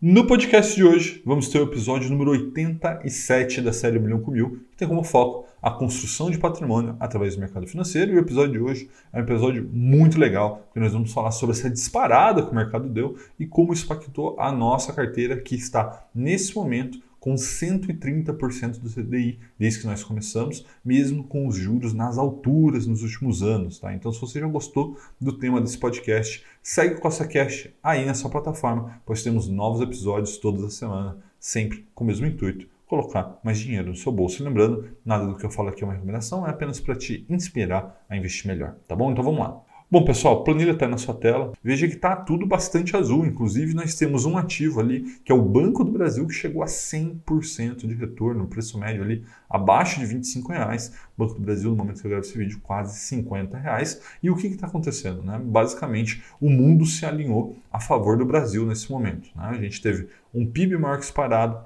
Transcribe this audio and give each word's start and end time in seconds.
No 0.00 0.28
podcast 0.28 0.76
de 0.76 0.84
hoje, 0.84 1.20
vamos 1.26 1.48
ter 1.48 1.58
o 1.58 1.64
episódio 1.64 2.08
número 2.08 2.30
87 2.30 3.60
da 3.60 3.72
série 3.72 3.98
Milhão 3.98 4.20
com 4.20 4.30
Mil, 4.30 4.60
que 4.70 4.76
tem 4.76 4.86
como 4.86 5.02
foco 5.02 5.48
a 5.60 5.72
construção 5.72 6.30
de 6.30 6.38
patrimônio 6.38 6.94
através 7.00 7.34
do 7.34 7.40
mercado 7.40 7.66
financeiro. 7.66 8.12
E 8.12 8.14
o 8.14 8.20
episódio 8.20 8.52
de 8.52 8.60
hoje 8.60 8.88
é 9.12 9.18
um 9.18 9.24
episódio 9.24 9.68
muito 9.72 10.16
legal, 10.16 10.62
porque 10.66 10.78
nós 10.78 10.92
vamos 10.92 11.12
falar 11.12 11.32
sobre 11.32 11.56
essa 11.56 11.68
disparada 11.68 12.44
que 12.44 12.52
o 12.52 12.54
mercado 12.54 12.88
deu 12.88 13.16
e 13.36 13.44
como 13.44 13.72
isso 13.72 13.84
impactou 13.84 14.38
a 14.38 14.52
nossa 14.52 14.92
carteira, 14.92 15.40
que 15.40 15.56
está 15.56 16.06
nesse 16.14 16.54
momento 16.54 17.07
com 17.28 17.34
130% 17.34 18.78
do 18.78 18.88
CDI 18.88 19.38
desde 19.58 19.80
que 19.80 19.86
nós 19.86 20.02
começamos, 20.02 20.64
mesmo 20.82 21.24
com 21.24 21.46
os 21.46 21.56
juros 21.56 21.92
nas 21.92 22.16
alturas 22.16 22.86
nos 22.86 23.02
últimos 23.02 23.42
anos. 23.42 23.78
Tá? 23.78 23.92
Então, 23.92 24.10
se 24.10 24.18
você 24.18 24.40
já 24.40 24.46
gostou 24.46 24.98
do 25.20 25.34
tema 25.34 25.60
desse 25.60 25.76
podcast, 25.76 26.42
segue 26.62 26.94
o 26.94 27.00
Costa 27.00 27.28
Cash 27.28 27.68
aí 27.82 28.06
na 28.06 28.14
sua 28.14 28.30
plataforma, 28.30 28.98
pois 29.04 29.22
temos 29.22 29.46
novos 29.46 29.82
episódios 29.82 30.38
todas 30.38 30.64
as 30.64 30.72
semanas, 30.72 31.16
sempre 31.38 31.86
com 31.94 32.04
o 32.04 32.06
mesmo 32.06 32.24
intuito 32.24 32.66
colocar 32.86 33.38
mais 33.44 33.58
dinheiro 33.58 33.88
no 33.88 33.94
seu 33.94 34.10
bolso. 34.10 34.42
lembrando, 34.42 34.88
nada 35.04 35.26
do 35.26 35.36
que 35.36 35.44
eu 35.44 35.50
falo 35.50 35.68
aqui 35.68 35.84
é 35.84 35.86
uma 35.86 35.92
recomendação, 35.92 36.46
é 36.46 36.50
apenas 36.50 36.80
para 36.80 36.96
te 36.96 37.26
inspirar 37.28 38.02
a 38.08 38.16
investir 38.16 38.46
melhor, 38.46 38.76
tá 38.88 38.96
bom? 38.96 39.12
Então 39.12 39.22
vamos 39.22 39.40
lá. 39.40 39.67
Bom, 39.90 40.04
pessoal, 40.04 40.44
planilha 40.44 40.72
está 40.72 40.86
na 40.86 40.98
sua 40.98 41.14
tela. 41.14 41.54
Veja 41.64 41.88
que 41.88 41.94
está 41.94 42.14
tudo 42.14 42.44
bastante 42.44 42.94
azul. 42.94 43.24
Inclusive, 43.24 43.72
nós 43.72 43.94
temos 43.94 44.26
um 44.26 44.36
ativo 44.36 44.80
ali, 44.80 45.18
que 45.24 45.32
é 45.32 45.34
o 45.34 45.40
Banco 45.40 45.82
do 45.82 45.90
Brasil, 45.90 46.26
que 46.26 46.34
chegou 46.34 46.62
a 46.62 46.66
100% 46.66 47.86
de 47.86 47.94
retorno, 47.94 48.46
preço 48.48 48.78
médio 48.78 49.02
ali 49.02 49.24
abaixo 49.48 49.98
de 49.98 50.04
25 50.04 50.52
reais. 50.52 50.92
Banco 51.16 51.32
do 51.32 51.40
Brasil, 51.40 51.70
no 51.70 51.76
momento 51.76 52.02
que 52.02 52.06
eu 52.06 52.10
gravo 52.10 52.26
esse 52.26 52.36
vídeo, 52.36 52.60
quase 52.62 52.98
50 52.98 53.56
reais. 53.56 54.02
E 54.22 54.28
o 54.28 54.36
que 54.36 54.48
está 54.48 54.66
acontecendo? 54.66 55.22
Né? 55.22 55.40
Basicamente, 55.42 56.22
o 56.38 56.50
mundo 56.50 56.84
se 56.84 57.06
alinhou 57.06 57.56
a 57.72 57.80
favor 57.80 58.18
do 58.18 58.26
Brasil 58.26 58.66
nesse 58.66 58.92
momento. 58.92 59.30
Né? 59.34 59.42
A 59.42 59.54
gente 59.54 59.80
teve 59.80 60.08
um 60.34 60.44
PIB 60.44 60.76
maior 60.76 60.96
que 60.96 61.04
disparado, 61.04 61.64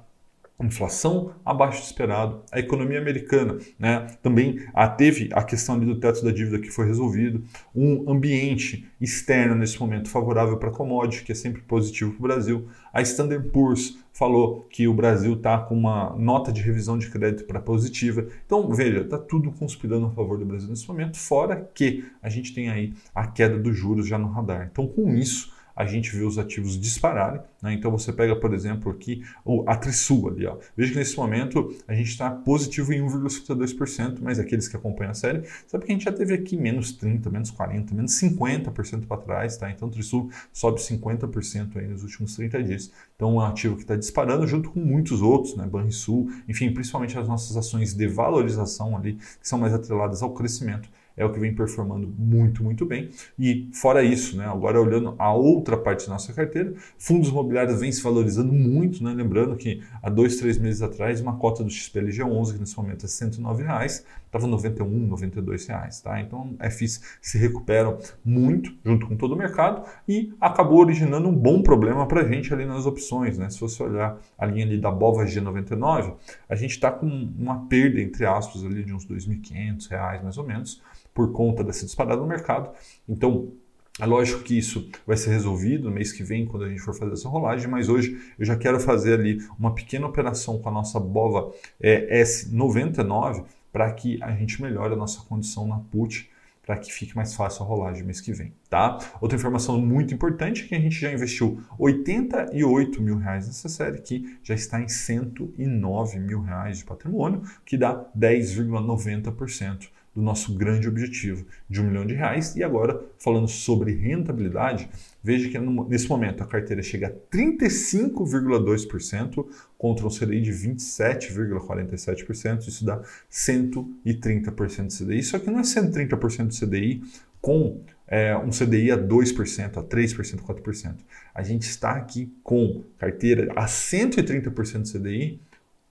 inflação 0.61 1.33
abaixo 1.45 1.81
do 1.81 1.85
esperado, 1.85 2.43
a 2.53 2.59
economia 2.59 2.99
americana 2.99 3.59
né, 3.79 4.07
também 4.23 4.65
a, 4.73 4.89
teve 4.89 5.29
a 5.33 5.43
questão 5.43 5.79
do 5.79 5.99
teto 5.99 6.25
da 6.25 6.31
dívida 6.31 6.59
que 6.59 6.71
foi 6.71 6.87
resolvido, 6.87 7.45
um 7.75 8.11
ambiente 8.11 8.87
externo 9.01 9.55
nesse 9.55 9.81
momento 9.81 10.09
favorável 10.09 10.57
para 10.57 10.69
a 10.69 10.73
commodity, 10.73 11.25
que 11.25 11.33
é 11.33 11.35
sempre 11.35 11.63
positivo 11.63 12.13
para 12.13 12.19
o 12.19 12.23
Brasil. 12.23 12.69
A 12.93 13.03
Standard 13.03 13.49
Poor's 13.51 13.99
falou 14.13 14.67
que 14.71 14.87
o 14.87 14.95
Brasil 14.95 15.35
está 15.35 15.59
com 15.59 15.75
uma 15.75 16.15
nota 16.17 16.53
de 16.53 16.61
revisão 16.61 16.99
de 16.99 17.11
crédito 17.11 17.45
para 17.45 17.61
positiva. 17.61 18.27
Então, 18.45 18.71
veja, 18.71 19.01
está 19.01 19.19
tudo 19.19 19.51
conspirando 19.51 20.07
a 20.07 20.11
favor 20.11 20.39
do 20.39 20.45
Brasil 20.45 20.69
nesse 20.69 20.87
momento, 20.87 21.17
fora 21.17 21.69
que 21.75 22.05
a 22.23 22.29
gente 22.29 22.55
tem 22.55 22.69
aí 22.69 22.93
a 23.15 23.27
queda 23.27 23.59
dos 23.59 23.77
juros 23.77 24.07
já 24.07 24.19
no 24.19 24.29
radar. 24.29 24.69
Então, 24.71 24.87
com 24.87 25.15
isso, 25.15 25.53
a 25.75 25.85
gente 25.85 26.15
vê 26.15 26.25
os 26.25 26.39
ativos 26.39 26.79
dispararem. 26.79 27.41
Né? 27.63 27.75
Então 27.75 27.91
você 27.91 28.13
pega, 28.13 28.35
por 28.37 28.53
exemplo, 28.53 28.91
aqui 28.91 29.23
a 29.67 29.77
Trisul 29.77 30.29
ali. 30.29 30.47
Ó. 30.47 30.59
Veja 30.77 30.93
que 30.93 30.99
nesse 30.99 31.17
momento 31.17 31.75
a 31.87 31.95
gente 31.95 32.09
está 32.09 32.31
positivo 32.31 32.93
em 32.93 33.01
1,52%, 33.01 34.19
mas 34.21 34.39
aqueles 34.39 34.69
que 34.69 34.77
acompanham 34.77 35.11
a 35.11 35.15
série, 35.15 35.43
sabe 35.67 35.85
que 35.85 35.93
a 35.93 35.95
gente 35.95 36.05
já 36.05 36.13
teve 36.13 36.35
aqui 36.35 36.57
menos 36.57 36.97
30%, 36.99 37.31
menos 37.31 37.53
40%, 37.53 37.93
menos 37.93 38.13
50% 38.21 39.07
para 39.07 39.17
trás. 39.19 39.57
Tá? 39.57 39.71
Então 39.71 39.89
o 39.89 39.91
Trisul 39.91 40.31
sobe 40.53 40.81
50% 40.81 41.77
aí 41.77 41.87
nos 41.87 42.03
últimos 42.03 42.35
30 42.37 42.63
dias. 42.63 42.93
Então 43.17 43.31
é 43.31 43.33
um 43.33 43.41
ativo 43.41 43.77
que 43.77 43.83
está 43.83 43.97
disparando 43.97 44.47
junto 44.47 44.71
com 44.71 44.81
muitos 44.81 45.23
outros, 45.23 45.57
né? 45.57 45.67
Banrisul, 45.67 46.31
enfim, 46.49 46.73
principalmente 46.73 47.17
as 47.19 47.29
nossas 47.29 47.57
ações 47.57 47.95
de 47.95 48.07
valorização 48.09 48.97
ali, 48.97 49.15
que 49.15 49.49
são 49.49 49.59
mais 49.59 49.73
atreladas 49.73 50.23
ao 50.23 50.35
crescimento 50.35 50.89
é 51.17 51.25
o 51.25 51.33
que 51.33 51.39
vem 51.39 51.55
performando 51.55 52.07
muito, 52.19 52.63
muito 52.63 52.85
bem. 52.85 53.11
E 53.39 53.69
fora 53.73 54.03
isso, 54.03 54.37
né, 54.37 54.47
agora 54.47 54.81
olhando 54.81 55.15
a 55.19 55.33
outra 55.33 55.77
parte 55.77 56.07
da 56.07 56.13
nossa 56.13 56.33
carteira, 56.33 56.73
fundos 56.99 57.29
imobiliários 57.29 57.81
vem 57.81 57.93
se 57.93 58.03
valorizando 58.03 58.53
muito, 58.53 59.03
né, 59.03 59.13
lembrando 59.13 59.57
que 59.57 59.83
há 60.03 60.09
dois, 60.09 60.37
três 60.37 60.59
meses 60.59 60.83
atrás, 60.83 61.21
uma 61.21 61.37
cota 61.37 61.63
do 61.63 61.71
XPLG11, 61.71 62.55
que 62.55 62.61
nesse 62.61 62.77
momento 62.77 63.05
é 63.05 63.09
109 63.09 63.63
reais, 63.63 64.05
estava 64.33 64.47
R$ 64.47 64.51
91, 64.51 65.07
92 65.09 65.67
reais, 65.67 66.01
tá? 66.01 66.19
Então, 66.19 66.57
FIs 66.71 67.03
se 67.21 67.37
recuperam 67.37 67.99
muito 68.25 68.75
junto 68.83 69.07
com 69.07 69.15
todo 69.15 69.35
o 69.35 69.37
mercado 69.37 69.87
e 70.09 70.33
acabou 70.41 70.81
originando 70.81 71.29
um 71.29 71.35
bom 71.35 71.63
problema 71.63 72.07
para 72.07 72.23
a 72.23 72.29
gente 72.29 72.53
ali 72.53 72.65
nas 72.65 72.87
opções. 72.87 73.37
Né? 73.37 73.51
Se 73.51 73.61
você 73.61 73.83
olhar 73.83 74.19
a 74.39 74.47
linha 74.47 74.65
ali 74.65 74.81
da 74.81 74.91
BOVA 74.91 75.27
G99, 75.27 76.15
a 76.49 76.55
gente 76.55 76.71
está 76.71 76.91
com 76.91 77.07
uma 77.07 77.67
perda, 77.67 78.01
entre 78.01 78.25
aspas, 78.25 78.65
ali 78.65 78.83
de 78.83 78.95
uns 78.95 79.05
R$ 79.05 79.15
2.500 79.17 80.23
mais 80.23 80.39
ou 80.39 80.47
menos, 80.47 80.81
por 81.15 81.33
conta 81.33 81.63
dessa 81.63 81.85
disparada 81.85 82.21
no 82.21 82.27
mercado. 82.27 82.71
Então, 83.09 83.53
é 84.01 84.07
lógico 84.07 84.43
que 84.43 84.57
isso 84.57 84.89
vai 85.07 85.17
ser 85.17 85.31
resolvido 85.31 85.85
no 85.85 85.95
mês 85.95 86.13
que 86.13 86.23
vem, 86.23 86.47
quando 86.47 86.65
a 86.65 86.69
gente 86.69 86.81
for 86.81 86.95
fazer 86.95 87.13
essa 87.13 87.29
rolagem, 87.29 87.69
mas 87.69 87.89
hoje 87.89 88.19
eu 88.39 88.45
já 88.45 88.57
quero 88.57 88.81
fazer 88.81 89.15
ali 89.21 89.39
uma 89.59 89.75
pequena 89.75 90.07
operação 90.07 90.59
com 90.59 90.69
a 90.69 90.73
nossa 90.73 90.99
BOVA 90.99 91.53
é, 91.79 92.23
S99 92.23 93.45
para 93.71 93.93
que 93.93 94.23
a 94.23 94.33
gente 94.33 94.63
melhore 94.63 94.95
a 94.95 94.97
nossa 94.97 95.21
condição 95.23 95.67
na 95.67 95.79
put 95.79 96.31
para 96.65 96.77
que 96.77 96.93
fique 96.93 97.15
mais 97.17 97.35
fácil 97.35 97.65
a 97.65 97.67
rolagem 97.67 98.05
mês 98.05 98.21
que 98.21 98.33
vem, 98.33 98.55
tá? 98.71 98.99
Outra 99.21 99.37
informação 99.37 99.81
muito 99.81 100.15
importante 100.15 100.65
é 100.65 100.69
que 100.69 100.75
a 100.75 100.81
gente 100.81 100.95
já 100.95 101.13
investiu 101.13 101.61
88 101.77 103.03
mil 103.03 103.17
reais 103.17 103.49
nessa 103.49 103.69
série, 103.69 104.01
que 104.01 104.39
já 104.45 104.55
está 104.55 104.81
em 104.81 104.89
109 104.89 106.21
mil 106.21 106.41
reais 106.41 106.79
de 106.79 106.85
patrimônio, 106.85 107.43
que 107.67 107.77
dá 107.77 108.07
10,90% 108.17 109.89
do 110.15 110.21
nosso 110.21 110.55
grande 110.55 110.87
objetivo 110.87 111.47
de 111.69 111.81
um 111.81 111.85
milhão 111.85 112.05
de 112.05 112.13
reais. 112.15 112.55
E 112.55 112.63
agora, 112.63 113.03
falando 113.19 113.49
sobre 113.49 113.95
rentabilidade, 113.95 114.91
veja 115.23 115.49
que 115.49 115.59
nesse 115.59 116.07
momento 116.09 116.43
a 116.43 116.47
carteira 116.47 116.83
chega 116.83 117.07
a 117.09 117.13
35,2% 117.35 119.47
contra 119.79 120.07
um 120.07 120.11
CDI 120.11 120.43
de 120.43 120.53
27,47%. 120.53 122.69
Isso 122.69 122.85
dá 122.85 123.01
130% 123.31 124.89
de 124.89 124.99
CDI. 124.99 125.19
Isso 125.19 125.35
aqui 125.37 125.51
não 125.51 125.61
é 125.61 125.63
130% 125.63 126.49
de 126.49 126.61
CDI 126.61 127.03
com 127.41 127.81
é, 128.07 128.37
um 128.37 128.51
CDI 128.51 128.91
a 128.93 128.99
2%, 128.99 129.79
a 129.79 129.83
3%, 129.83 130.43
4%. 130.43 130.97
A 131.35 131.43
gente 131.43 131.63
está 131.63 131.93
aqui 131.93 132.31
com 132.43 132.85
carteira 132.99 133.51
a 133.57 133.65
130% 133.65 134.83
de 134.83 134.93
CDI 134.93 135.41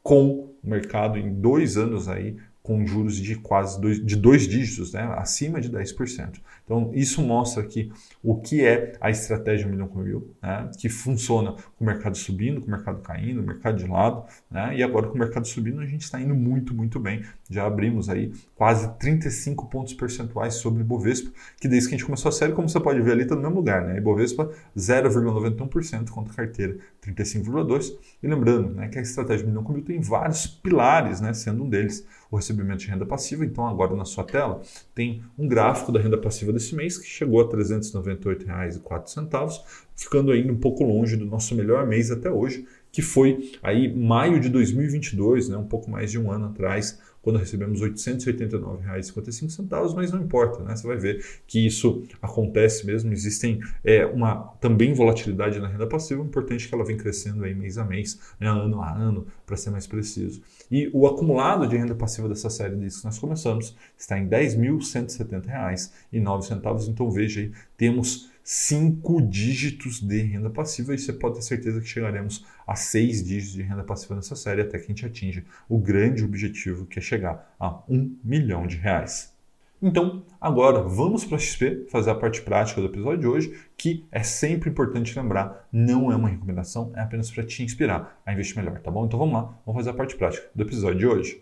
com 0.03 0.51
o 0.63 0.69
mercado 0.69 1.17
em 1.17 1.33
dois 1.33 1.77
anos 1.77 2.07
aí 2.07 2.37
com 2.63 2.85
juros 2.85 3.15
de 3.15 3.35
quase 3.35 3.79
dois, 3.81 4.05
de 4.05 4.15
dois 4.15 4.47
dígitos, 4.47 4.93
né? 4.93 5.01
acima 5.17 5.59
de 5.59 5.69
10%. 5.69 6.39
Então, 6.63 6.91
isso 6.93 7.21
mostra 7.21 7.63
aqui 7.63 7.91
o 8.23 8.39
que 8.39 8.63
é 8.63 8.93
a 9.01 9.09
estratégia 9.09 9.67
milhão 9.67 9.87
com 9.87 9.99
mil, 9.99 10.33
né? 10.41 10.69
que 10.77 10.87
funciona 10.87 11.53
com 11.53 11.83
o 11.83 11.87
mercado 11.87 12.15
subindo, 12.15 12.61
com 12.61 12.67
o 12.67 12.71
mercado 12.71 13.01
caindo, 13.01 13.41
o 13.41 13.43
mercado 13.43 13.77
de 13.77 13.87
lado, 13.87 14.23
né? 14.49 14.75
e 14.77 14.83
agora 14.83 15.07
com 15.07 15.15
o 15.15 15.19
mercado 15.19 15.47
subindo 15.47 15.81
a 15.81 15.85
gente 15.85 16.03
está 16.03 16.21
indo 16.21 16.35
muito, 16.35 16.73
muito 16.73 16.99
bem. 16.99 17.23
Já 17.51 17.67
abrimos 17.67 18.09
aí 18.09 18.31
quase 18.55 18.87
35 18.97 19.67
pontos 19.67 19.93
percentuais 19.93 20.55
sobre 20.55 20.81
o 20.81 20.85
Ibovespa, 20.85 21.29
que 21.59 21.67
desde 21.67 21.89
que 21.89 21.95
a 21.95 21.97
gente 21.97 22.05
começou 22.05 22.29
a 22.29 22.31
série, 22.31 22.53
como 22.53 22.69
você 22.69 22.79
pode 22.79 23.01
ver 23.01 23.11
ali, 23.11 23.23
está 23.23 23.35
no 23.35 23.41
mesmo 23.41 23.57
lugar. 23.57 23.85
Né? 23.85 23.97
Ibovespa 23.97 24.49
0,91% 24.75 26.09
contra 26.09 26.31
a 26.31 26.35
carteira 26.37 26.77
35,2%. 27.05 27.97
E 28.23 28.27
lembrando 28.27 28.69
né, 28.69 28.87
que 28.87 28.97
a 28.97 29.01
estratégia 29.01 29.45
milhão 29.45 29.63
com 29.63 29.73
mil 29.73 29.83
tem 29.83 29.99
vários 29.99 30.47
pilares, 30.47 31.19
né, 31.19 31.33
sendo 31.33 31.63
um 31.63 31.69
deles 31.69 32.07
o 32.31 32.37
recebimento 32.37 32.79
de 32.79 32.87
renda 32.87 33.05
passiva. 33.05 33.43
Então, 33.43 33.67
agora 33.67 33.93
na 33.93 34.05
sua 34.05 34.23
tela 34.23 34.61
tem 34.95 35.21
um 35.37 35.45
gráfico 35.47 35.91
da 35.91 35.99
renda 35.99 36.17
passiva 36.17 36.53
desse 36.53 36.73
mês 36.73 36.97
que 36.97 37.05
chegou 37.05 37.41
a 37.41 37.43
R$ 37.43 37.49
398,04, 37.57 39.61
ficando 39.95 40.31
ainda 40.31 40.53
um 40.53 40.57
pouco 40.57 40.85
longe 40.85 41.17
do 41.17 41.25
nosso 41.25 41.53
melhor 41.53 41.85
mês 41.85 42.09
até 42.09 42.31
hoje, 42.31 42.65
que 42.91 43.01
foi 43.01 43.51
aí 43.61 43.93
maio 43.93 44.39
de 44.39 44.47
2022, 44.49 45.49
né, 45.49 45.57
um 45.57 45.67
pouco 45.67 45.91
mais 45.91 46.11
de 46.11 46.17
um 46.17 46.31
ano 46.31 46.45
atrás, 46.47 46.97
quando 47.21 47.37
recebemos 47.37 47.81
R$ 47.81 47.91
889,55, 47.91 49.93
mas 49.95 50.11
não 50.11 50.21
importa, 50.21 50.63
né? 50.63 50.75
Você 50.75 50.87
vai 50.87 50.97
ver 50.97 51.23
que 51.45 51.63
isso 51.65 52.03
acontece 52.21 52.85
mesmo. 52.85 53.13
Existem 53.13 53.59
é, 53.83 54.05
uma 54.05 54.53
também 54.59 54.93
volatilidade 54.93 55.59
na 55.59 55.67
renda 55.67 55.87
passiva, 55.87 56.23
importante 56.23 56.67
que 56.67 56.73
ela 56.73 56.83
vem 56.83 56.97
crescendo 56.97 57.43
aí 57.43 57.53
mês 57.53 57.77
a 57.77 57.85
mês, 57.85 58.19
né? 58.39 58.47
ano 58.47 58.81
a 58.81 58.91
ano, 58.91 59.27
para 59.45 59.55
ser 59.55 59.69
mais 59.69 59.85
preciso. 59.85 60.41
E 60.69 60.89
o 60.93 61.05
acumulado 61.05 61.67
de 61.67 61.77
renda 61.77 61.93
passiva 61.93 62.27
dessa 62.27 62.49
série 62.49 62.75
desde 62.75 62.97
que 62.99 63.05
nós 63.05 63.19
começamos 63.19 63.75
está 63.97 64.17
em 64.17 64.23
R$ 64.23 64.29
10.170,09. 64.29 66.87
Então 66.89 67.11
veja 67.11 67.41
aí, 67.41 67.51
temos 67.77 68.31
cinco 68.53 69.21
dígitos 69.21 70.01
de 70.01 70.23
renda 70.23 70.49
passiva 70.49 70.93
e 70.93 70.99
você 70.99 71.13
pode 71.13 71.35
ter 71.35 71.41
certeza 71.41 71.79
que 71.79 71.87
chegaremos 71.87 72.45
a 72.67 72.75
seis 72.75 73.23
dígitos 73.23 73.53
de 73.53 73.61
renda 73.61 73.81
passiva 73.81 74.13
nessa 74.13 74.35
série 74.35 74.59
até 74.59 74.77
que 74.77 74.83
a 74.83 74.87
gente 74.89 75.05
atinja 75.05 75.45
o 75.69 75.77
grande 75.77 76.21
objetivo 76.21 76.85
que 76.85 76.99
é 76.99 77.01
chegar 77.01 77.55
a 77.57 77.81
um 77.87 78.13
milhão 78.21 78.67
de 78.67 78.75
reais. 78.75 79.33
Então, 79.81 80.25
agora 80.39 80.81
vamos 80.81 81.23
para 81.23 81.37
a 81.37 81.39
XP 81.39 81.85
fazer 81.89 82.09
a 82.09 82.15
parte 82.15 82.41
prática 82.41 82.81
do 82.81 82.87
episódio 82.87 83.19
de 83.21 83.27
hoje, 83.27 83.57
que 83.77 84.05
é 84.11 84.21
sempre 84.21 84.69
importante 84.69 85.17
lembrar, 85.17 85.69
não 85.71 86.11
é 86.11 86.15
uma 86.17 86.27
recomendação, 86.27 86.91
é 86.93 86.99
apenas 86.99 87.31
para 87.31 87.45
te 87.45 87.63
inspirar 87.63 88.21
a 88.25 88.33
investir 88.33 88.57
melhor, 88.57 88.81
tá 88.81 88.91
bom? 88.91 89.05
Então 89.05 89.17
vamos 89.17 89.33
lá, 89.33 89.43
vamos 89.65 89.79
fazer 89.79 89.91
a 89.91 89.93
parte 89.93 90.17
prática 90.17 90.49
do 90.53 90.63
episódio 90.63 90.99
de 90.99 91.07
hoje. 91.07 91.41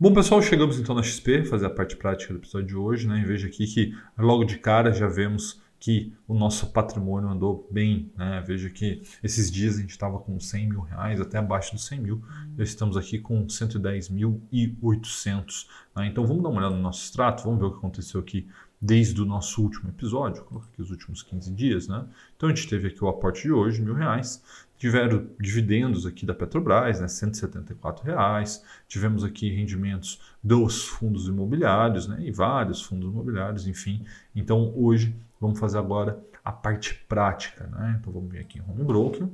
Bom, 0.00 0.12
pessoal, 0.12 0.42
chegamos 0.42 0.80
então 0.80 0.96
na 0.96 1.02
XP, 1.04 1.44
fazer 1.44 1.66
a 1.66 1.70
parte 1.70 1.94
prática 1.94 2.34
do 2.34 2.40
episódio 2.40 2.66
de 2.66 2.74
hoje, 2.74 3.06
né? 3.06 3.20
E 3.20 3.24
veja 3.24 3.46
aqui 3.46 3.68
que 3.68 3.94
logo 4.18 4.42
de 4.42 4.58
cara 4.58 4.92
já 4.92 5.06
vemos 5.06 5.60
que 5.80 6.12
o 6.28 6.34
nosso 6.34 6.66
patrimônio 6.66 7.30
andou 7.30 7.66
bem, 7.70 8.12
né? 8.14 8.44
Veja 8.46 8.68
que 8.68 9.00
esses 9.22 9.50
dias 9.50 9.78
a 9.78 9.80
gente 9.80 9.88
estava 9.90 10.18
com 10.18 10.38
100 10.38 10.68
mil 10.68 10.82
reais, 10.82 11.18
até 11.20 11.38
abaixo 11.38 11.72
dos 11.72 11.86
100 11.86 12.00
mil, 12.00 12.22
já 12.58 12.62
estamos 12.62 12.98
aqui 12.98 13.18
com 13.18 13.46
110.800. 13.46 15.66
Né? 15.96 16.06
Então 16.06 16.26
vamos 16.26 16.42
dar 16.42 16.50
uma 16.50 16.60
olhada 16.60 16.76
no 16.76 16.82
nosso 16.82 17.02
extrato, 17.02 17.44
vamos 17.44 17.58
ver 17.58 17.64
o 17.66 17.72
que 17.72 17.78
aconteceu 17.78 18.20
aqui 18.20 18.46
desde 18.80 19.22
o 19.22 19.24
nosso 19.24 19.62
último 19.62 19.88
episódio, 19.90 20.44
colocar 20.44 20.68
aqui 20.72 20.82
os 20.82 20.90
últimos 20.90 21.22
15 21.22 21.52
dias, 21.52 21.88
né? 21.88 22.06
Então 22.36 22.48
a 22.48 22.54
gente 22.54 22.66
teve 22.66 22.88
aqui 22.88 23.04
o 23.04 23.08
aporte 23.08 23.42
de 23.42 23.52
hoje, 23.52 23.82
mil 23.82 23.92
reais, 23.92 24.42
tiveram 24.78 25.26
dividendos 25.38 26.06
aqui 26.06 26.24
da 26.24 26.32
Petrobras, 26.32 27.00
né, 27.00 27.08
174 27.08 28.02
reais, 28.04 28.64
tivemos 28.88 29.22
aqui 29.22 29.54
rendimentos 29.54 30.18
dos 30.42 30.84
fundos 30.84 31.28
imobiliários, 31.28 32.06
né, 32.06 32.16
e 32.20 32.32
vários 32.32 32.80
fundos 32.80 33.10
imobiliários, 33.10 33.66
enfim. 33.66 34.06
Então 34.34 34.72
hoje 34.74 35.14
Vamos 35.40 35.58
fazer 35.58 35.78
agora 35.78 36.22
a 36.44 36.52
parte 36.52 36.94
prática, 37.08 37.66
né? 37.66 37.96
Então 37.98 38.12
vamos 38.12 38.30
vir 38.30 38.40
aqui 38.40 38.58
em 38.58 38.62
Home 38.62 38.84
Broker. 38.84 39.26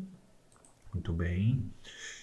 Muito 0.93 1.12
bem. 1.12 1.70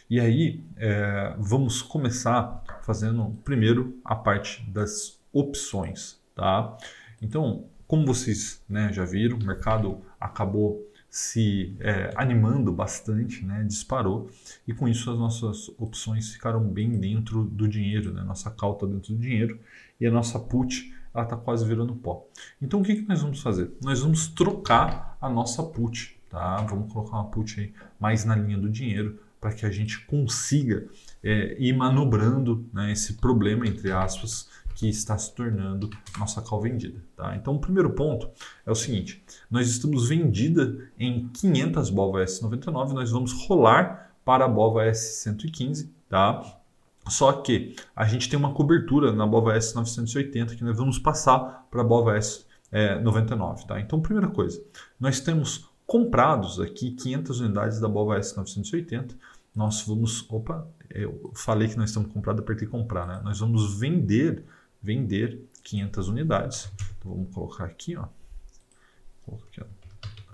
E 0.09 0.19
aí 0.19 0.63
é, 0.77 1.35
vamos 1.38 1.81
começar 1.81 2.63
fazendo 2.83 3.38
primeiro 3.44 4.00
a 4.03 4.15
parte 4.15 4.63
das 4.69 5.19
opções, 5.31 6.19
tá? 6.35 6.77
Então, 7.21 7.65
como 7.88 8.06
vocês 8.06 8.63
né, 8.68 8.91
já 8.91 9.06
viram, 9.06 9.38
o 9.38 9.44
mercado 9.44 10.01
acabou 10.19 10.88
se 11.09 11.75
é, 11.79 12.12
animando 12.15 12.71
bastante, 12.71 13.45
né, 13.45 13.63
disparou, 13.63 14.31
e 14.68 14.74
com 14.74 14.88
isso 14.88 15.12
as 15.12 15.18
nossas 15.19 15.69
opções 15.77 16.31
ficaram 16.33 16.63
bem 16.68 16.89
dentro 16.89 17.44
do 17.44 17.68
dinheiro, 17.68 18.12
né, 18.12 18.24
nossa 18.24 18.50
cauta 18.50 18.88
dentro 18.88 19.13
do 19.13 19.19
dinheiro, 19.19 19.59
e 20.01 20.07
a 20.07 20.12
nossa 20.12 20.39
put 20.39 20.91
ela 21.13 21.24
está 21.24 21.38
quase 21.38 21.65
virando 21.65 21.95
pó. 21.95 22.25
Então 22.62 22.81
o 22.81 22.83
que, 22.83 22.95
que 22.95 23.07
nós 23.07 23.21
vamos 23.21 23.42
fazer? 23.42 23.71
Nós 23.83 24.00
vamos 24.00 24.27
trocar 24.27 25.18
a 25.21 25.30
nossa 25.30 25.62
put, 25.63 26.19
tá? 26.30 26.57
Vamos 26.69 26.92
colocar 26.92 27.18
uma 27.18 27.30
put 27.30 27.60
aí 27.60 27.74
mais 28.00 28.25
na 28.25 28.36
linha 28.36 28.57
do 28.57 28.69
dinheiro 28.69 29.19
para 29.39 29.54
que 29.54 29.65
a 29.65 29.69
gente 29.69 30.06
consiga 30.06 30.88
é, 31.21 31.57
ir 31.60 31.74
manobrando 31.75 32.65
né, 32.71 32.94
esse 32.94 33.15
problema, 33.15 33.68
entre 33.68 33.92
aspas, 33.92 34.48
que 34.74 34.88
está 34.88 35.18
se 35.18 35.36
tornando 35.36 35.89
nossa 36.18 36.42
call 36.42 36.62
vendida. 36.62 37.04
Tá? 37.15 37.36
Então, 37.36 37.56
o 37.56 37.60
primeiro 37.60 37.89
ponto 37.92 38.30
é 38.65 38.71
o 38.71 38.75
seguinte: 38.75 39.24
nós 39.51 39.69
estamos 39.69 40.07
vendida 40.07 40.89
em 40.98 41.27
500 41.27 41.89
BOVA 41.89 42.24
S99, 42.24 42.94
nós 42.94 43.12
vamos 43.12 43.33
rolar 43.45 44.15
para 44.24 44.45
a 44.45 44.48
BOVA 44.48 44.86
S115, 44.86 45.89
tá? 46.07 46.62
Só 47.07 47.33
que 47.33 47.75
a 47.95 48.05
gente 48.05 48.29
tem 48.29 48.39
uma 48.39 48.53
cobertura 48.53 49.11
na 49.11 49.27
BOVA 49.27 49.57
S980 49.57 50.55
que 50.55 50.63
nós 50.63 50.77
vamos 50.77 50.97
passar 50.97 51.67
para 51.69 51.81
a 51.81 51.83
BOVA 51.83 52.17
S99. 52.17 53.65
Tá? 53.65 53.79
Então, 53.79 54.01
primeira 54.01 54.29
coisa, 54.29 54.63
nós 55.00 55.19
temos 55.19 55.69
comprados 55.85 56.59
aqui 56.59 56.91
500 56.91 57.39
unidades 57.41 57.79
da 57.79 57.88
BOVA 57.88 58.19
S980. 58.19 59.15
Nós 59.55 59.81
vamos. 59.81 60.25
Opa, 60.29 60.67
eu 60.89 61.31
falei 61.35 61.67
que 61.67 61.77
nós 61.77 61.89
estamos 61.89 62.11
comprados, 62.11 62.41
apertei 62.41 62.67
comprar, 62.67 63.05
né? 63.05 63.21
Nós 63.23 63.39
vamos 63.39 63.79
vender, 63.79 64.44
vender 64.81 65.39
500 65.63 66.07
unidades. 66.07 66.71
Então, 66.97 67.11
vamos 67.11 67.33
colocar. 67.33 67.65
Aqui, 67.65 67.95
ó. 67.95 68.05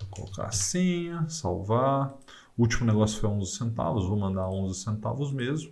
Colocar 0.10 0.45
a 0.45 0.51
senha, 0.51 1.27
salvar. 1.27 2.13
O 2.57 2.62
último 2.62 2.86
negócio 2.86 3.19
foi 3.19 3.30
11 3.30 3.51
centavos, 3.51 4.06
vou 4.06 4.18
mandar 4.18 4.50
11 4.50 4.80
centavos 4.80 5.31
mesmo. 5.31 5.71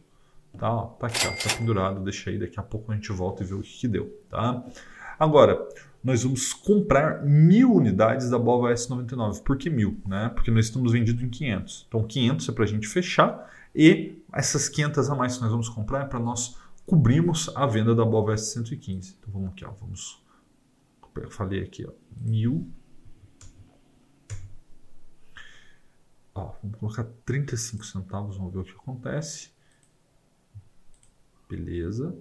Tá, 0.58 0.84
tá 1.00 1.08
aqui, 1.08 1.28
ó, 1.28 1.32
tá 1.32 1.56
pendurado, 1.58 2.04
deixa 2.04 2.30
aí, 2.30 2.40
daqui 2.40 2.60
a 2.60 2.64
pouco 2.64 2.92
a 2.92 2.96
gente 2.96 3.12
volta 3.12 3.44
e 3.44 3.46
vê 3.46 3.54
o 3.54 3.62
que, 3.62 3.80
que 3.80 3.88
deu, 3.88 4.22
tá? 4.30 4.64
Agora, 5.20 5.68
nós 6.04 6.24
vamos 6.24 6.54
comprar 6.54 7.24
mil 7.26 7.74
unidades 7.74 8.30
da 8.30 8.38
Bova 8.38 8.72
S99. 8.72 9.42
Por 9.44 9.58
que 9.58 9.70
mil? 9.70 10.00
Né? 10.06 10.30
Porque 10.30 10.52
nós 10.52 10.66
estamos 10.66 10.92
vendidos 10.92 11.22
em 11.22 11.30
500. 11.30 11.86
Então, 11.88 12.04
500 12.06 12.50
é 12.50 12.52
para 12.52 12.64
a 12.64 12.68
gente 12.68 12.88
fechar 12.88 13.52
e 13.76 14.24
essas 14.32 14.70
500 14.70 15.10
a 15.10 15.16
mais 15.16 15.36
que 15.36 15.42
nós 15.42 15.52
vamos 15.52 15.70
comprar 15.70 16.04
é 16.04 16.06
para 16.06 16.20
nós 16.20 16.58
cobrirmos 16.86 17.52
a 17.56 17.66
venda 17.66 17.94
da 17.94 18.06
Bova 18.06 18.34
S115. 18.34 19.16
Então, 19.20 19.34
vamos 19.34 19.50
aqui, 19.50 19.66
ó, 19.66 19.72
vamos... 19.82 20.24
Eu 21.16 21.32
falei 21.32 21.64
aqui, 21.64 21.86
ó, 21.86 21.92
mil... 22.22 22.72
Ó, 26.36 26.54
vamos 26.62 26.80
colocar 26.80 27.04
35 27.26 27.86
centavos, 27.86 28.38
vamos 28.38 28.54
ver 28.54 28.60
o 28.60 28.64
que 28.64 28.72
acontece. 28.72 29.50
Beleza. 31.50 32.16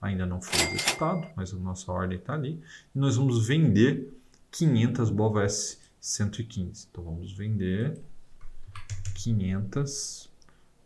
Ainda 0.00 0.26
não 0.26 0.40
foi 0.40 0.60
executado, 0.66 1.28
mas 1.36 1.54
a 1.54 1.56
nossa 1.56 1.92
ordem 1.92 2.18
está 2.18 2.34
ali. 2.34 2.60
E 2.94 2.98
nós 2.98 3.16
vamos 3.16 3.46
vender 3.46 4.12
500 4.50 5.10
BOVA 5.10 5.46
S115. 5.46 6.88
Então 6.90 7.04
vamos 7.04 7.32
vender 7.32 8.00
500. 9.14 10.28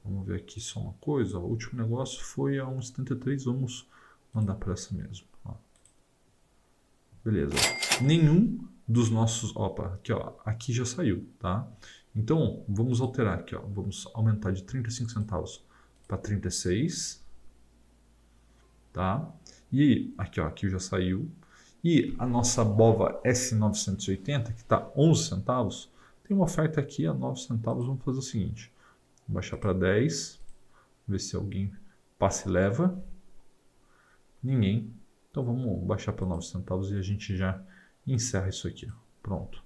Vamos 0.05 0.27
ver 0.27 0.37
aqui 0.37 0.61
só 0.61 0.81
uma 0.81 0.93
coisa. 0.95 1.39
O 1.39 1.47
último 1.47 1.81
negócio 1.81 2.23
foi 2.23 2.59
a 2.59 2.67
1,73. 2.67 3.45
Vamos 3.45 3.89
mandar 4.33 4.55
para 4.57 4.75
essa 4.75 4.95
mesmo. 4.95 5.27
Ó. 5.45 5.55
Beleza. 7.25 7.55
Nenhum 8.03 8.69
dos 8.87 9.11
nossos. 9.11 9.57
Opa, 9.57 9.95
aqui, 9.95 10.13
ó, 10.13 10.35
aqui 10.45 10.73
já 10.73 10.85
saiu, 10.85 11.27
tá? 11.39 11.67
Então 12.15 12.63
vamos 12.69 13.01
alterar 13.01 13.39
aqui, 13.39 13.57
ó. 13.57 13.61
Vamos 13.61 14.07
aumentar 14.15 14.53
de 14.53 14.63
35 14.63 15.11
centavos 15.11 15.65
para 16.07 16.19
36 16.19 17.25
tá? 18.97 19.31
E 19.71 20.15
aqui, 20.17 20.41
ó, 20.41 20.47
aqui 20.47 20.71
já 20.71 20.79
saiu. 20.79 21.31
E 21.85 22.17
a 22.19 22.27
nossa 22.27 22.65
Bova 22.65 23.21
S980, 23.25 24.55
que 24.55 24.63
está 24.63 24.91
11 24.97 25.29
centavos, 25.29 25.91
tem 26.25 26.35
uma 26.35 26.47
oferta 26.47 26.81
aqui 26.81 27.07
a 27.07 27.13
9 27.13 27.39
centavos. 27.39 27.87
Vamos 27.87 28.03
fazer 28.03 28.19
o 28.19 28.23
seguinte: 28.23 28.73
baixar 29.29 29.59
para 29.59 29.75
10, 29.75 30.41
ver 31.07 31.21
se 31.21 31.37
alguém 31.37 31.71
passa 32.19 32.49
e 32.49 32.53
leva. 32.53 32.99
Ninguém. 34.43 34.91
Então 35.31 35.45
vamos 35.45 35.85
baixar 35.85 36.15
para 36.15 36.27
9 36.27 36.43
centavos 36.47 36.91
e 36.91 36.97
a 36.97 37.03
gente 37.03 37.37
já 37.37 37.63
encerra 38.07 38.49
isso 38.49 38.67
aqui. 38.67 38.91
Pronto. 39.23 39.63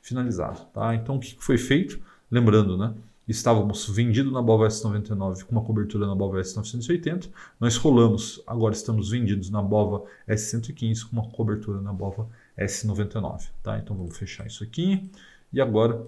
Finalizado. 0.00 0.64
Tá? 0.72 0.92
Então 0.96 1.16
o 1.16 1.20
que 1.20 1.36
foi 1.38 1.56
feito? 1.56 2.02
Lembrando, 2.28 2.76
né? 2.76 2.92
Estávamos 3.28 3.88
vendidos 3.88 4.32
na 4.32 4.42
Bova 4.42 4.66
S99 4.66 5.44
com 5.44 5.52
uma 5.52 5.62
cobertura 5.62 6.06
na 6.06 6.14
Bova 6.14 6.40
S980. 6.40 7.30
Nós 7.60 7.76
rolamos, 7.76 8.42
agora 8.46 8.74
estamos 8.74 9.10
vendidos 9.10 9.50
na 9.50 9.62
Bova 9.62 10.04
S115 10.28 11.08
com 11.08 11.16
uma 11.16 11.30
cobertura 11.30 11.80
na 11.80 11.92
Bova 11.92 12.28
S99. 12.58 13.48
Tá? 13.62 13.78
Então 13.78 13.96
vamos 13.96 14.16
fechar 14.16 14.46
isso 14.46 14.64
aqui. 14.64 15.10
E 15.52 15.60
agora 15.60 16.04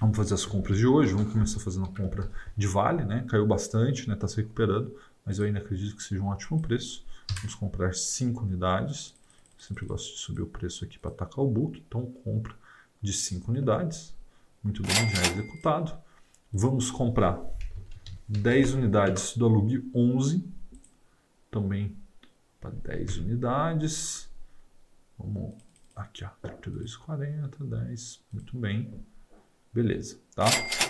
vamos 0.00 0.16
fazer 0.16 0.34
as 0.34 0.44
compras 0.44 0.76
de 0.76 0.86
hoje. 0.86 1.14
Vamos 1.14 1.32
começar 1.32 1.60
fazendo 1.60 1.86
a 1.86 1.88
compra 1.88 2.30
de 2.56 2.66
Vale, 2.66 3.04
né? 3.04 3.24
Caiu 3.28 3.46
bastante, 3.46 4.00
está 4.00 4.12
né? 4.12 4.18
Tá 4.18 4.28
se 4.28 4.36
recuperando, 4.36 4.94
mas 5.24 5.38
eu 5.38 5.46
ainda 5.46 5.58
acredito 5.58 5.96
que 5.96 6.02
seja 6.02 6.20
um 6.20 6.28
ótimo 6.28 6.60
preço. 6.60 7.04
Vamos 7.36 7.54
comprar 7.54 7.94
5 7.94 8.42
unidades. 8.44 9.14
Sempre 9.58 9.86
gosto 9.86 10.12
de 10.14 10.18
subir 10.18 10.42
o 10.42 10.46
preço 10.46 10.84
aqui 10.84 10.98
para 10.98 11.12
atacar 11.12 11.44
o 11.44 11.48
bulto, 11.48 11.80
então 11.86 12.04
compra 12.24 12.52
de 13.00 13.12
5 13.12 13.50
unidades. 13.50 14.12
Muito 14.62 14.82
bem, 14.82 15.08
já 15.08 15.22
executado. 15.22 15.92
Vamos 16.52 16.90
comprar 16.90 17.40
10 18.28 18.74
unidades 18.74 19.34
do 19.36 19.46
alugue 19.46 19.90
11, 19.94 20.44
também 21.50 21.96
para 22.60 22.70
10 22.70 23.18
unidades. 23.18 24.28
Vamos 25.18 25.54
aqui, 25.96 26.24
ó, 26.24 26.28
32,40, 26.42 27.64
10, 27.64 28.20
muito 28.30 28.54
bem. 28.58 28.92
Beleza, 29.72 30.18
tá? 30.34 30.44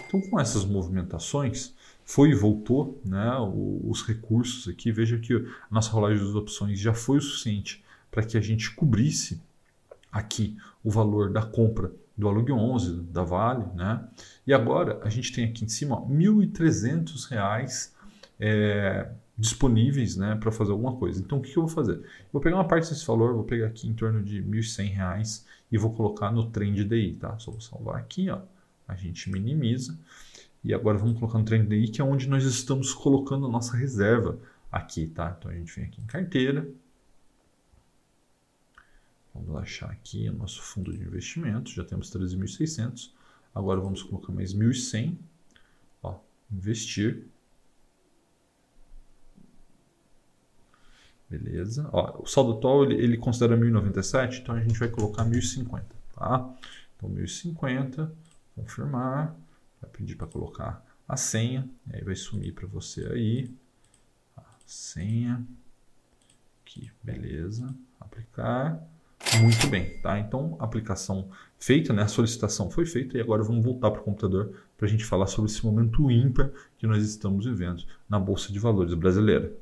Então, 0.05 0.21
com 0.23 0.41
essas 0.41 0.65
movimentações, 0.65 1.73
foi 2.05 2.31
e 2.31 2.35
voltou 2.35 3.01
né, 3.05 3.31
os 3.85 4.03
recursos 4.03 4.67
aqui. 4.67 4.91
Veja 4.91 5.17
que 5.17 5.33
a 5.35 5.45
nossa 5.71 5.93
rolagem 5.93 6.25
das 6.25 6.35
opções 6.35 6.81
já 6.81 6.93
foi 6.93 7.19
o 7.19 7.23
suficiente 7.23 7.85
para 8.11 8.25
que 8.25 8.37
a 8.37 8.41
gente 8.41 8.75
cobrisse 8.75 9.41
aqui 10.11 10.57
o 10.83 10.91
valor 10.91 11.33
da 11.33 11.43
compra 11.43 11.93
do 12.17 12.29
alugue 12.29 12.53
11 12.53 13.03
da 13.05 13.23
Vale, 13.23 13.65
né? 13.75 14.07
E 14.47 14.53
agora 14.53 15.01
a 15.03 15.09
gente 15.09 15.33
tem 15.33 15.45
aqui 15.45 15.65
em 15.65 15.69
cima 15.69 15.97
1.300 16.03 17.29
reais 17.29 17.95
é, 18.39 19.09
disponíveis, 19.37 20.17
né, 20.17 20.37
para 20.37 20.53
fazer 20.53 20.73
alguma 20.73 20.97
coisa. 20.97 21.21
Então 21.21 21.39
o 21.39 21.43
que, 21.43 21.53
que, 21.53 21.59
eu 21.59 21.67
vou 21.67 21.73
fazer? 21.73 22.03
vou 22.33 22.41
pegar 22.41 22.57
uma 22.57 22.67
parte 22.67 22.89
desse 22.91 23.07
valor, 23.07 23.35
vou 23.35 23.45
pegar 23.45 23.67
aqui 23.67 23.89
em 23.89 23.95
torno 23.95 24.23
de 24.23 24.43
1.100 24.43 24.93
reais 24.93 25.47
e 25.71 25.79
vou 25.79 25.93
colocar 25.93 26.31
no 26.31 26.51
trem 26.51 26.73
DI, 26.73 27.15
tá? 27.15 27.39
Só 27.39 27.51
vou 27.51 27.61
salvar 27.61 27.97
aqui, 27.97 28.29
ó. 28.29 28.41
A 28.87 28.95
gente 28.95 29.31
minimiza 29.31 29.99
e 30.63 30.75
agora 30.75 30.99
vamos 30.99 31.19
colocar 31.19 31.39
no 31.39 31.45
trem 31.45 31.65
DI, 31.65 31.89
que 31.89 32.01
é 32.01 32.05
onde 32.05 32.29
nós 32.29 32.45
estamos 32.45 32.93
colocando 32.93 33.47
a 33.47 33.49
nossa 33.49 33.77
reserva 33.77 34.39
aqui, 34.71 35.07
tá? 35.07 35.35
Então 35.39 35.51
a 35.51 35.55
gente 35.55 35.75
vem 35.75 35.87
aqui 35.87 36.01
em 36.01 36.07
carteira, 36.07 36.69
Vamos 39.35 39.57
achar 39.57 39.91
aqui 39.91 40.29
o 40.29 40.33
nosso 40.33 40.61
fundo 40.63 40.93
de 40.93 41.03
investimento, 41.03 41.71
já 41.71 41.85
temos 41.85 42.11
13.600. 42.11 43.11
Agora 43.55 43.81
vamos 43.81 44.03
colocar 44.03 44.33
mais 44.33 44.55
1.100. 44.55 45.17
Ó, 46.03 46.19
investir. 46.51 47.27
Beleza. 51.29 51.89
Ó, 51.93 52.23
o 52.23 52.27
saldo 52.27 52.53
atual 52.53 52.85
ele, 52.85 53.03
ele 53.03 53.17
considera 53.17 53.57
1.097, 53.57 54.41
então 54.41 54.55
a 54.55 54.61
gente 54.61 54.79
vai 54.79 54.89
colocar 54.89 55.25
1.050. 55.25 55.83
Tá? 56.13 56.55
Então 56.97 57.09
1.050, 57.11 58.11
confirmar. 58.55 59.35
Vai 59.81 59.91
pedir 59.91 60.17
para 60.17 60.27
colocar 60.27 60.85
a 61.09 61.17
senha. 61.17 61.69
Aí 61.93 62.05
vai 62.05 62.15
sumir 62.15 62.53
para 62.55 62.67
você 62.67 63.07
aí. 63.07 63.51
A 64.37 64.45
senha. 64.67 65.45
Aqui, 66.63 66.91
beleza. 67.03 67.75
Aplicar. 67.99 68.92
Muito 69.41 69.67
bem, 69.67 69.99
tá? 70.03 70.19
Então, 70.19 70.57
a 70.61 70.65
aplicação 70.65 71.31
feita, 71.59 71.93
né? 71.93 72.03
a 72.03 72.09
solicitação 72.09 72.71
foi 72.71 72.85
feita 72.85 73.17
e 73.17 73.21
agora 73.21 73.43
vamos 73.43 73.65
voltar 73.65 73.91
para 73.91 74.01
o 74.01 74.05
computador 74.05 74.53
para 74.77 74.87
a 74.87 74.91
gente 74.91 75.05
falar 75.05 75.27
sobre 75.27 75.51
esse 75.51 75.65
momento 75.65 76.11
ímpar 76.11 76.51
que 76.77 76.87
nós 76.87 77.03
estamos 77.03 77.47
vivendo 77.47 77.83
na 78.09 78.19
Bolsa 78.19 78.53
de 78.53 78.59
Valores 78.59 78.93
brasileira. 78.95 79.53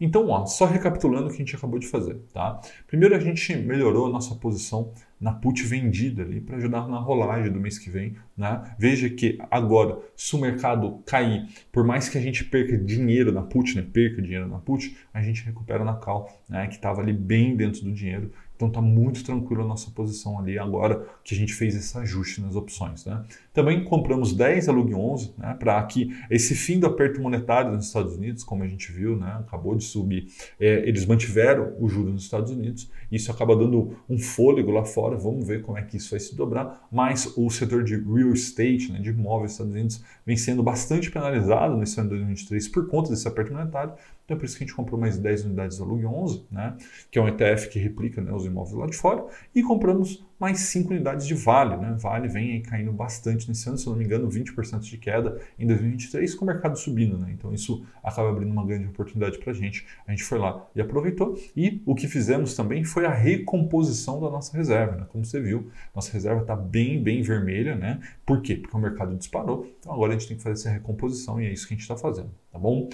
Então, 0.00 0.28
ó, 0.28 0.46
só 0.46 0.64
recapitulando 0.64 1.26
o 1.26 1.28
que 1.28 1.34
a 1.34 1.38
gente 1.38 1.54
acabou 1.54 1.78
de 1.78 1.86
fazer, 1.86 2.14
tá? 2.32 2.58
Primeiro 2.86 3.14
a 3.14 3.20
gente 3.20 3.54
melhorou 3.54 4.06
a 4.06 4.10
nossa 4.10 4.34
posição 4.34 4.94
na 5.20 5.32
put 5.32 5.62
vendida 5.62 6.22
ali 6.22 6.40
para 6.40 6.56
ajudar 6.56 6.88
na 6.88 6.98
rolagem 6.98 7.52
do 7.52 7.60
mês 7.60 7.78
que 7.78 7.90
vem, 7.90 8.16
né? 8.34 8.74
Veja 8.78 9.10
que 9.10 9.38
agora, 9.50 9.98
se 10.16 10.34
o 10.34 10.40
mercado 10.40 11.02
cair, 11.04 11.46
por 11.70 11.84
mais 11.84 12.08
que 12.08 12.16
a 12.16 12.20
gente 12.20 12.44
perca 12.44 12.78
dinheiro 12.78 13.30
na 13.30 13.42
put, 13.42 13.76
né? 13.76 13.82
Perca 13.82 14.22
dinheiro 14.22 14.48
na 14.48 14.58
put, 14.58 14.96
a 15.12 15.22
gente 15.22 15.44
recupera 15.44 15.84
na 15.84 15.92
call, 15.92 16.30
né? 16.48 16.66
Que 16.66 16.76
estava 16.76 17.02
ali 17.02 17.12
bem 17.12 17.54
dentro 17.54 17.84
do 17.84 17.92
dinheiro 17.92 18.32
então 18.60 18.68
está 18.68 18.82
muito 18.82 19.24
tranquilo 19.24 19.62
a 19.62 19.66
nossa 19.66 19.90
posição 19.90 20.38
ali 20.38 20.58
agora 20.58 21.06
que 21.24 21.34
a 21.34 21.38
gente 21.38 21.54
fez 21.54 21.74
esse 21.74 21.96
ajuste 21.96 22.42
nas 22.42 22.54
opções. 22.54 23.06
Né? 23.06 23.22
Também 23.54 23.82
compramos 23.84 24.34
10 24.34 24.68
Alug 24.68 24.94
11 24.94 25.32
né, 25.38 25.56
para 25.58 25.82
que 25.84 26.14
esse 26.30 26.54
fim 26.54 26.78
do 26.78 26.86
aperto 26.86 27.22
monetário 27.22 27.72
nos 27.72 27.86
Estados 27.86 28.14
Unidos, 28.14 28.44
como 28.44 28.62
a 28.62 28.66
gente 28.66 28.92
viu, 28.92 29.16
né, 29.16 29.38
acabou 29.40 29.74
de 29.74 29.84
subir, 29.84 30.26
é, 30.60 30.86
eles 30.86 31.06
mantiveram 31.06 31.72
o 31.78 31.88
juro 31.88 32.12
nos 32.12 32.24
Estados 32.24 32.50
Unidos. 32.50 32.90
Isso 33.10 33.30
acaba 33.30 33.56
dando 33.56 33.96
um 34.08 34.18
fôlego 34.18 34.70
lá 34.70 34.84
fora. 34.84 35.16
Vamos 35.16 35.46
ver 35.46 35.62
como 35.62 35.78
é 35.78 35.82
que 35.82 35.96
isso 35.96 36.10
vai 36.10 36.20
se 36.20 36.36
dobrar. 36.36 36.86
Mas 36.92 37.32
o 37.36 37.48
setor 37.48 37.82
de 37.82 37.96
real 37.96 38.32
estate, 38.32 38.92
né, 38.92 39.00
de 39.00 39.08
imóveis 39.08 39.42
nos 39.42 39.52
Estados 39.52 39.72
Unidos, 39.72 40.04
vem 40.26 40.36
sendo 40.36 40.62
bastante 40.62 41.10
penalizado 41.10 41.78
nesse 41.78 41.98
ano 41.98 42.10
de 42.10 42.16
2023 42.16 42.68
por 42.68 42.86
conta 42.88 43.08
desse 43.08 43.26
aperto 43.26 43.54
monetário. 43.54 43.94
Então 44.30 44.36
é 44.36 44.38
por 44.38 44.46
isso 44.46 44.56
que 44.56 44.62
a 44.62 44.66
gente 44.66 44.76
comprou 44.76 44.98
mais 44.98 45.18
10 45.18 45.46
unidades 45.46 45.78
da 45.78 45.84
Lug 45.84 46.06
11, 46.06 46.44
né, 46.52 46.76
que 47.10 47.18
é 47.18 47.22
um 47.22 47.26
ETF 47.26 47.68
que 47.68 47.80
replica 47.80 48.20
né, 48.20 48.32
os 48.32 48.44
imóveis 48.44 48.76
lá 48.76 48.86
de 48.86 48.96
fora, 48.96 49.26
e 49.52 49.60
compramos 49.60 50.24
mais 50.38 50.60
5 50.60 50.90
unidades 50.94 51.26
de 51.26 51.34
Vale. 51.34 51.76
Né? 51.76 51.96
Vale 51.98 52.28
vem 52.28 52.52
aí 52.52 52.60
caindo 52.60 52.92
bastante 52.92 53.48
nesse 53.48 53.68
ano, 53.68 53.76
se 53.76 53.86
não 53.88 53.96
me 53.96 54.04
engano, 54.04 54.28
20% 54.28 54.78
de 54.78 54.96
queda 54.98 55.38
em 55.58 55.66
2023, 55.66 56.32
com 56.36 56.44
o 56.44 56.46
mercado 56.46 56.78
subindo. 56.78 57.18
Né? 57.18 57.32
Então 57.36 57.52
isso 57.52 57.84
acaba 58.02 58.30
abrindo 58.30 58.52
uma 58.52 58.64
grande 58.64 58.86
oportunidade 58.86 59.36
para 59.38 59.50
a 59.50 59.54
gente. 59.54 59.84
A 60.06 60.12
gente 60.12 60.22
foi 60.22 60.38
lá 60.38 60.64
e 60.74 60.80
aproveitou. 60.80 61.36
E 61.54 61.82
o 61.84 61.94
que 61.94 62.06
fizemos 62.06 62.54
também 62.54 62.84
foi 62.84 63.04
a 63.04 63.12
recomposição 63.12 64.20
da 64.20 64.30
nossa 64.30 64.56
reserva. 64.56 64.96
Né? 64.96 65.06
Como 65.10 65.24
você 65.24 65.40
viu, 65.40 65.68
nossa 65.94 66.12
reserva 66.12 66.40
está 66.40 66.54
bem, 66.54 67.02
bem 67.02 67.20
vermelha. 67.20 67.74
Né? 67.74 68.00
Por 68.24 68.40
quê? 68.40 68.54
Porque 68.54 68.74
o 68.74 68.80
mercado 68.80 69.14
disparou. 69.16 69.66
Então 69.78 69.92
agora 69.92 70.14
a 70.14 70.18
gente 70.18 70.28
tem 70.28 70.36
que 70.36 70.42
fazer 70.42 70.54
essa 70.54 70.70
recomposição 70.70 71.42
e 71.42 71.46
é 71.46 71.52
isso 71.52 71.66
que 71.66 71.74
a 71.74 71.76
gente 71.76 71.82
está 71.82 71.96
fazendo. 71.96 72.30
Tá 72.50 72.58
bom? 72.58 72.88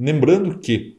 Lembrando 0.00 0.58
que 0.58 0.98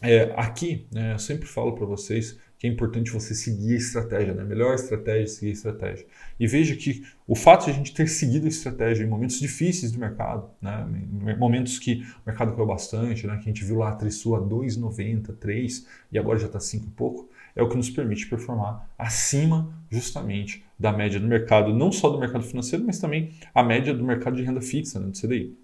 é, 0.00 0.32
aqui, 0.34 0.86
né, 0.90 1.12
eu 1.12 1.18
sempre 1.18 1.46
falo 1.46 1.74
para 1.74 1.84
vocês 1.84 2.38
que 2.58 2.66
é 2.66 2.70
importante 2.70 3.10
você 3.10 3.34
seguir 3.34 3.74
a 3.74 3.76
estratégia, 3.76 4.32
né? 4.32 4.42
melhor 4.42 4.74
estratégia 4.74 5.26
seguir 5.26 5.50
a 5.50 5.52
estratégia. 5.52 6.06
E 6.40 6.46
veja 6.46 6.74
que 6.74 7.04
o 7.26 7.36
fato 7.36 7.66
de 7.66 7.72
a 7.72 7.74
gente 7.74 7.92
ter 7.92 8.08
seguido 8.08 8.46
a 8.46 8.48
estratégia 8.48 9.04
em 9.04 9.06
momentos 9.06 9.38
difíceis 9.38 9.92
do 9.92 9.98
mercado, 10.00 10.48
né? 10.62 10.88
momentos 11.38 11.78
que 11.78 12.02
o 12.24 12.26
mercado 12.26 12.52
caiu 12.54 12.66
bastante, 12.66 13.26
né? 13.26 13.34
que 13.34 13.42
a 13.42 13.52
gente 13.52 13.62
viu 13.62 13.76
lá 13.76 13.90
a 13.90 13.92
Trisul 13.92 14.34
a 14.34 14.40
2,90, 14.40 15.36
3 15.38 15.86
e 16.10 16.18
agora 16.18 16.38
já 16.38 16.46
está 16.46 16.58
5 16.58 16.86
e 16.86 16.90
pouco, 16.90 17.28
é 17.54 17.62
o 17.62 17.68
que 17.68 17.76
nos 17.76 17.90
permite 17.90 18.26
performar 18.26 18.90
acima 18.98 19.72
justamente 19.90 20.64
da 20.78 20.90
média 20.90 21.20
do 21.20 21.26
mercado, 21.26 21.74
não 21.74 21.92
só 21.92 22.08
do 22.08 22.18
mercado 22.18 22.44
financeiro, 22.44 22.82
mas 22.84 22.98
também 22.98 23.30
a 23.54 23.62
média 23.62 23.92
do 23.92 24.02
mercado 24.02 24.36
de 24.36 24.42
renda 24.42 24.62
fixa, 24.62 24.98
né? 24.98 25.08
do 25.08 25.20
CDI. 25.20 25.54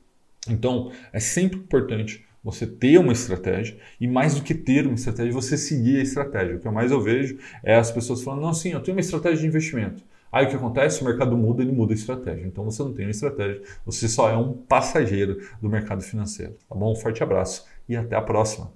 Então, 0.46 0.92
é 1.12 1.18
sempre 1.18 1.58
importante 1.58 2.22
você 2.44 2.66
ter 2.66 2.98
uma 2.98 3.12
estratégia 3.12 3.76
e 3.98 4.06
mais 4.06 4.34
do 4.34 4.42
que 4.42 4.54
ter 4.54 4.86
uma 4.86 4.94
estratégia, 4.94 5.32
você 5.32 5.56
seguir 5.56 5.98
a 5.98 6.02
estratégia. 6.02 6.56
O 6.56 6.60
que 6.60 6.68
eu 6.68 6.72
mais 6.72 6.92
eu 6.92 7.00
vejo 7.00 7.38
é 7.62 7.74
as 7.74 7.90
pessoas 7.90 8.22
falando, 8.22 8.42
não, 8.42 8.52
sim, 8.52 8.72
eu 8.72 8.80
tenho 8.80 8.96
uma 8.96 9.00
estratégia 9.00 9.38
de 9.38 9.46
investimento. 9.46 10.04
Aí 10.30 10.46
o 10.46 10.48
que 10.48 10.56
acontece? 10.56 11.00
O 11.00 11.04
mercado 11.04 11.36
muda, 11.36 11.62
ele 11.62 11.72
muda 11.72 11.92
a 11.92 11.96
estratégia. 11.96 12.46
Então 12.46 12.64
você 12.64 12.82
não 12.82 12.92
tem 12.92 13.06
uma 13.06 13.12
estratégia, 13.12 13.62
você 13.86 14.08
só 14.08 14.28
é 14.28 14.36
um 14.36 14.52
passageiro 14.52 15.40
do 15.62 15.70
mercado 15.70 16.02
financeiro. 16.02 16.54
Tá 16.68 16.74
bom? 16.74 16.92
Um 16.92 16.96
forte 16.96 17.22
abraço 17.22 17.64
e 17.88 17.96
até 17.96 18.16
a 18.16 18.20
próxima. 18.20 18.70